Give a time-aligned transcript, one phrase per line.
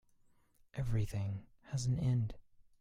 [0.73, 2.33] Everything has an end.